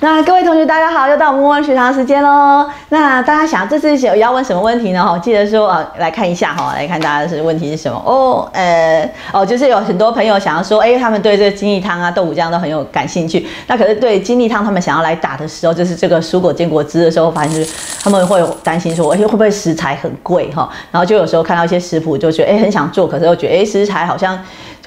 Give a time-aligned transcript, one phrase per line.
[0.00, 2.68] 那各位同学，大家好，又到我们问学堂时间喽。
[2.90, 5.02] 那大家想这次有要问什么问题呢？
[5.02, 8.46] 哈，记得说啊，来看一下哈，来看大家是问题是什么哦。
[8.52, 13.46] 呃，哦，就是有很多朋友想要说，哎，他们对这个金利汤啊、豆腐浆都很有感兴趣。
[13.66, 20.68] 那可是对金利汤，他们想要来打的时候，就是这个蔬果坚果汁的时候，发现就是他们会担心说，哎，会不会食材很贵哈？
[20.90, 24.38] 然后就有时候看到一些食谱，就觉得哎很想做，可是又觉得哎食材好像。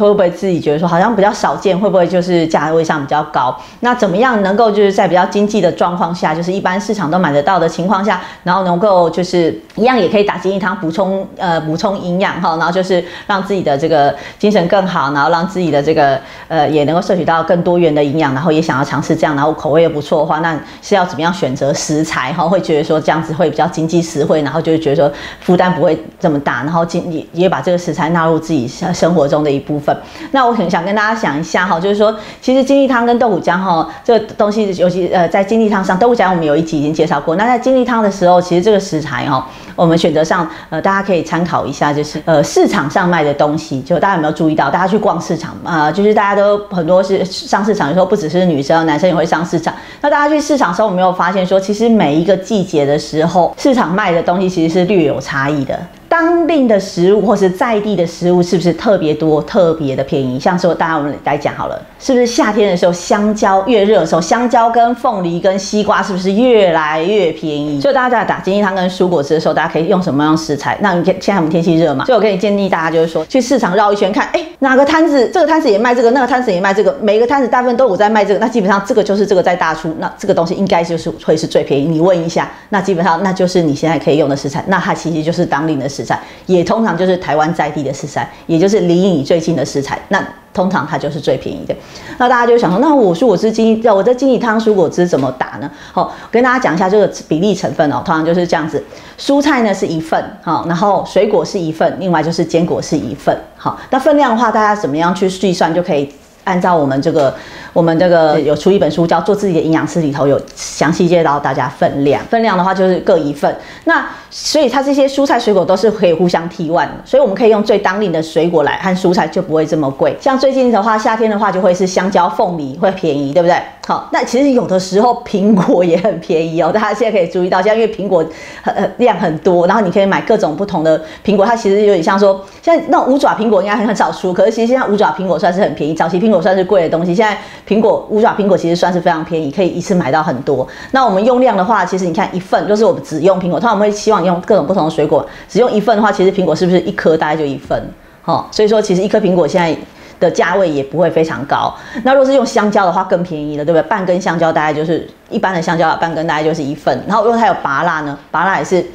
[0.06, 1.78] 会不会自己觉得说好像比较少见？
[1.78, 3.56] 会不会就是价位上比较高？
[3.82, 22.48] 那怎么样能够就是在比较经济的状况下，就是一般市场都买得到的情况下，然后能够就是一样也可以打金一汤补充呃补充营养哈，然后就是让自己的这个精神更好，然后让自己的这个呃也能够摄取到更多元的营养，然后也想要尝试这样，然后口味又不错的话，那是要怎么样选择食材哈？
[22.48, 29.89] 会觉得说这样子会比较经济实惠，然后就会觉得说负担不会这么大，然后经也也把这个食材纳入自己生活中的一部分。
[30.32, 37.36] 那我很想跟大家讲一下哈，就是说，其实金利汤跟豆腐浆哈，这个东西，尤其呃，在金利汤上，豆腐浆我们有一集已经介绍过。
[37.36, 39.45] 那在金利汤的时候，其实这个食材哈，
[39.76, 44.70] 我们选择上，呃，大家可以参考一下，就是呃，市场上卖的东西，就大家有没有注意到？
[44.70, 49.73] 大家去逛市场啊，就是大家都很多是上市场，有时候不只是女生，男生也会上市场。
[50.02, 55.80] 那大家去市场的时候，有没有发现说，其实每一个季节的时候，市场卖的东西其实是略有差异的。
[56.10, 60.40] 当令的食物或是在地的食物是不是特别多、特别的便宜？
[60.40, 67.80] 像说，大家我们来讲好了，是不是夏天的时候，香蕉越热的时候，香蕉跟凤梨跟西瓜是不是越来越便宜？
[67.80, 70.76] 所以大家在打金鸡汤跟蔬果汁的时候，大家可以用什么样食材？
[70.82, 81.86] 那你看现在我们天气热嘛，所以我可以建议大家就是说，去市场绕一圈看，哎，哪个摊子这个摊子也卖这个，那个摊子也卖这个，每个摊子大部分都有在卖这个，那基本上这个就是这个在大出，那这个东西应该就是会是最便宜。
[81.86, 86.80] 你问一下，那基本上那就是你现在可以用的食材，那它其实就是当令的食食材，也通。
[86.80, 91.75] 常就是台湾在地的食材，也就是离你最近的食材，那通常它就是最便宜的。
[92.17, 95.70] 那大家就想说，那我说我是金，我这金利汤蔬果汁怎么打呢？
[95.92, 98.81] 好，我跟大家讲一下这个比例成分哦，通常就是这样子，
[99.20, 106.09] 蔬菜呢是一份，好，然后水果是一份，另外就是坚果是一份，好，那分量的话，大家怎么样去计算就可以。
[106.45, 107.32] 按照我们这个，
[107.80, 112.22] 我们这个有出一本书叫《做自己的营养师》，里头有详细介绍大家分量。
[112.26, 113.56] 分量的话就是各一份。
[113.86, 120.14] 那所以它这些蔬菜水果都是可以互相替换的，所以我们可以用最当令的水果来和蔬菜就不会这么贵。
[120.20, 123.56] 像最近的话，夏天的话就会是香蕉、凤梨会便宜，对不对？
[123.88, 126.70] 好，那其实有的时候苹果也很便宜哦。
[126.72, 128.23] 大家现在可以注意到，现在因为苹果
[128.62, 131.45] 很量很多，然后你可以买各种不同的苹果。
[131.45, 135.95] 它其实有点像说，现在那种五爪苹果应该很很少出，可是其实现在五爪苹果算是很便宜。
[135.95, 137.35] 早期苹果算是贵的东西，现在
[137.69, 140.68] 苹果五爪苹果其实算是非常便宜，可以一次买到很多。
[140.90, 147.80] 那我们用量的话，其实你看一份就是我们只用苹果，通常我们会希望用各种不同的水果，只用一份的话，其实苹果是不是一颗大概就一份？
[148.24, 149.78] 好，所以说其实一颗苹果现在。
[150.19, 151.74] 的价位也不会非常高。
[152.03, 153.88] 那如果是用香蕉的话，更便宜了，对不对？
[153.88, 157.01] 半根香蕉大概就是一般的香蕉，半根大概就是一份。
[157.07, 158.86] 然后如果它有拔辣呢，拔辣也是。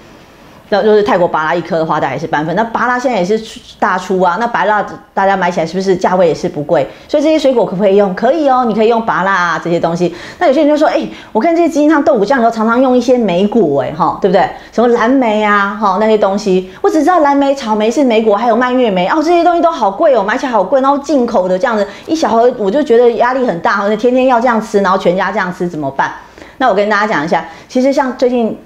[0.83, 2.55] 就是泰国巴拉一颗的话，大概是半份。
[2.57, 3.41] 那巴拉现在也是
[3.79, 6.87] 大出啊，那白蜡大家买起来是不是价位也是不贵？
[7.09, 8.15] 所以这些水果可不可以用？
[8.15, 10.15] 可以哦，你可以用巴拉啊这些东西。
[10.39, 14.49] 那有些人就说，哎，我看这些鸡汤豆腐酱里头常常用一些莓果，哎哈，对不对？
[14.73, 26.13] 什么蓝莓啊，哈那些东西，我只知道蓝莓、草莓是莓果，还有蔓越莓哦，这些东西都好贵哦，买起来好贵，然后进口的这样子一小盒，我就觉得压力很大，好像天天要这样吃，然后全家这样吃怎么办？
[26.59, 28.57] 那我跟大家讲一下，其实像最近。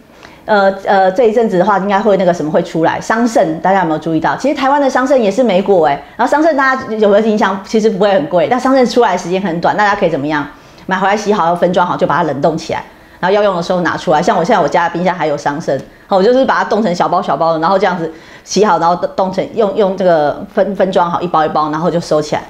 [0.49, 2.99] 呃呃，这一阵子的话，应该会那个什么会出来？
[2.99, 4.35] 桑葚，大家有没有注意到？
[4.37, 6.03] 其实台湾的桑葚也是莓果哎。
[6.17, 7.61] 然后桑葚大家有没有印象？
[7.67, 10.47] 其实不会很贵，但桑葚出来时间很短，大家可以怎么样？
[10.87, 12.83] 买回来洗好，要分装好，就把它冷冻起来，
[13.21, 14.23] 然后要用的时候拿出来。
[14.23, 18.11] 像我现在我家冰箱还有桑葚，好，我就是把它冻成小包小包的，然后这样子
[18.43, 22.43] 洗好，然后冻成用用这个分分装好一包一包，然后就收起来。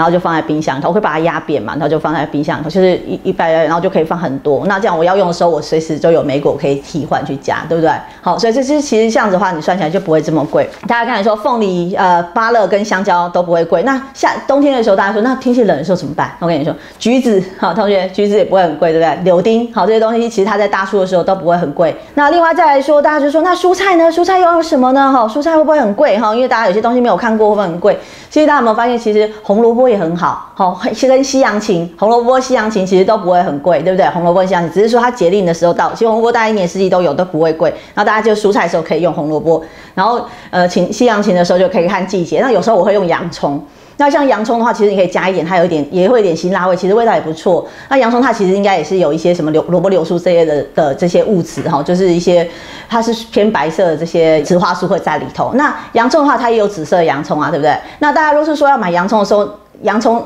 [0.00, 4.64] 然后就放在冰箱里头，我会把它压扁嘛，然后就放在冰箱里头，就是一一百，然后就可以放很多。
[4.64, 7.92] 那这样我要用的时候，我随时就有莓果可以替换去加，对不对？
[8.22, 10.66] 好，所以这是其实这样子的话，你算起来就不会这么贵。
[10.88, 13.82] 大家刚才说凤梨、呃芭乐跟香蕉都不会贵。
[13.82, 16.32] 那夏冬天的时候，大家说那天气冷的时候怎么办？
[16.38, 19.24] 我跟你说，橘子，好同学，橘子也不会很贵，对不对？
[19.24, 21.94] 柳丁，好这些东西其实它在大树的时候都不会很贵。
[22.14, 24.10] 那另外再来说，大家就说那蔬菜呢？
[24.10, 25.12] 蔬菜又有什么呢？
[25.12, 26.16] 哈，蔬菜会不会很贵？
[26.18, 27.98] 哈，因为大家有些东西没有看过，会不会很贵？
[28.30, 30.80] 其实大家有没有发现，其实红萝卜也很好，好。
[31.10, 34.08] 跟西洋芹、红萝卜、西洋芹其实都不会很贵，对不对？
[34.10, 37.68] 红萝卜、西洋芹只是说它节令的时候到，其实红萝卜大概一年四季都有，都不会贵。
[37.94, 39.62] 然后大家就蔬菜的时候可以用红萝卜，
[39.94, 42.40] 然后呃芹、西洋芹的时候就可以看季节。
[42.40, 43.60] 那有时候我会用洋葱，
[43.96, 47.66] 那像洋葱的话，其实你可以加一点，它有一点也会有点辛辣味，其实味道也不错。
[47.88, 52.48] 那洋葱它其实应该也是有一些什么硫萝卜硫素这些的的这些物质哈，就是一些
[52.88, 55.52] 它是偏白色的这些植化素会在里头。
[55.54, 57.76] 那洋葱的话，它也有紫色洋葱啊，对不对？
[57.98, 59.48] 那大家都是说要买洋葱的时候，
[59.82, 60.22] 洋葱。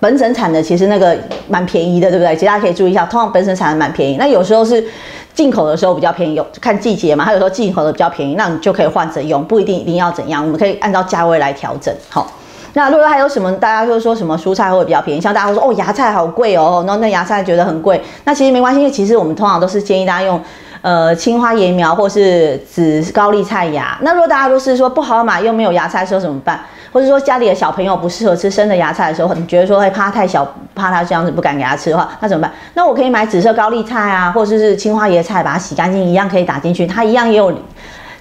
[0.00, 1.16] 本省产的其实那个
[1.48, 2.34] 蛮便宜的，对不对？
[2.34, 4.16] 其实大家可以注意一下，通常本省产的蛮便宜。
[4.18, 4.84] 那有时候是
[5.32, 7.24] 进口的时候比较便宜，有看季节嘛。
[7.24, 11.94] 它有时候进口的比较便宜，那你就可以换着用，不一定一定要怎样，我们可以按照价位来调整。
[12.10, 12.30] 好，
[12.74, 15.20] 那如果还有什么，大家就说什么蔬菜会比较便宜？
[15.20, 20.38] 像大家会说哦，芽菜好贵哦，然后那芽菜觉得很贵，那其实没关系，因为其实我们通常都是建议大家用。
[20.82, 23.96] 呃，青花椰苗或是紫高丽菜芽。
[24.02, 26.60] 那如果大家都是说不好买又没有芽菜的时候怎么办？
[26.94, 30.46] 或者说家里的小朋友不适合吃生的芽菜的时候，你觉得说会怕太小，
[30.76, 32.52] 怕他这样子不敢给他吃的话，那怎么办？
[32.74, 37.52] 那我可以买紫色高丽菜啊，或者是青花椰菜，把它洗干净，一样可以打进去，它一样也有。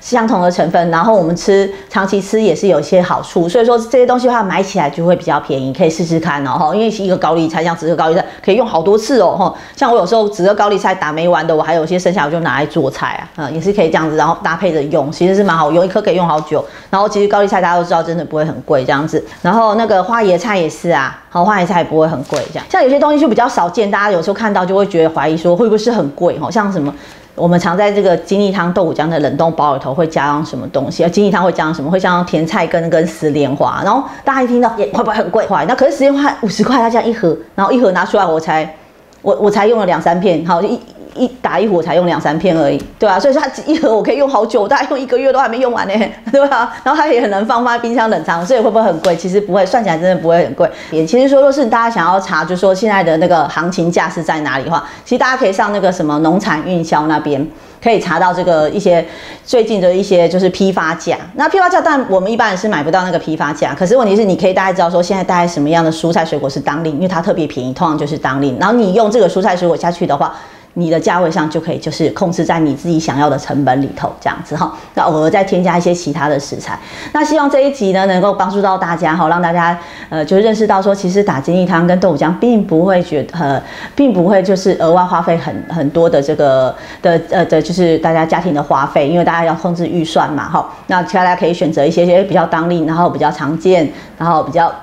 [0.04, 6.76] 相同的成分，然后我们吃长期吃也是有一些好处，所以说这些东西的话买起来就会比较便宜，可以试试看哦哈。
[6.76, 9.54] 因为一个高丽菜，像紫色高丽菜可以用好多次哦哈。
[9.78, 16.64] 像我有时候紫色高丽菜打没完的，我还有些剩下我就拿来做菜啊，嗯，也是可以这样子，然后搭配着用，其实是蛮好用，一颗可以用好久。
[16.90, 19.24] 然后其实高丽菜大家都知道，真的不会很贵这样子。
[19.42, 22.66] 然后那个花椰菜也是啊，好花椰菜也不会很贵这样。
[22.70, 26.94] 像有些东西就比较少见，大家有时候看到就会觉得怀疑说会不会是很贵哈，像什么。
[27.36, 31.04] 我们常在这个金丽汤豆腐浆的冷冻包里头会加上什么东西？
[31.04, 31.90] 啊，金丽汤会加上什么？
[31.90, 33.82] 会加上甜菜根跟石莲花。
[33.84, 35.46] 然后大家一听到，会不会很贵？
[35.68, 38.76] 那可是石莲花五十块，它这样一盒，然后一盒拿出来，我才
[39.24, 40.80] 我我才用了两三片，好一。
[41.16, 43.20] 一打一壶才用两三片而已，对吧？
[43.20, 45.94] 所以说它一盒我可以用好久，大概用一个月都还没用完呢，
[46.32, 46.74] 对吧？
[46.84, 49.16] 然后它也很能放放在冰箱冷藏，所以会不会很贵？
[49.16, 50.70] 其实不会，算起来真的不会很贵。
[50.92, 57.46] 也其实说，若是大家想要查，就是说现在的那个行情价是在哪里的话，其实大家可以上那个什么农产运销那边，
[57.82, 59.06] 可以查到这个一些
[59.46, 61.18] 最近的一些就是批发价。
[61.36, 63.74] 那批发价，但我们一般人是买不到那个批发价。
[63.74, 68.58] 可是问题是，你可以大概知道说现在大概什么样的蔬菜水果是当令，因为它特别便宜，通常就是当令。
[68.60, 70.34] 然后你用这个蔬菜水果下去的话。
[70.76, 74.74] 你的价位上就可以就是控制在你自己想要的成本里头，这样子哈。
[74.96, 76.78] 那偶尔再添加一些其他的食材。
[77.14, 79.78] 那希望这一集呢能够帮助到大家哈，让大家
[80.10, 83.62] 呃就认识到说，其实打精益汤跟豆腐浆并不会觉得，
[83.96, 90.68] 并不会就是额外花费很很多的这个的呃的就是大家家庭的花费，因为大家要控制预算嘛哈。
[90.88, 94.74] 那其他大家可以选择一些些比较当令，然后比较常见，然后比较。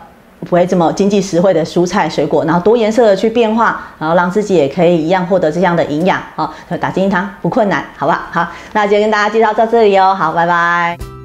[0.41, 8.21] 不会这么经济实惠的蔬菜水果，然后多颜色的去变化，然后让自己也可以一样获得这样的营养，好，打金汤不困难，好不好？
[8.31, 11.20] 好，那今天跟大家介绍到这里哦，好，拜拜。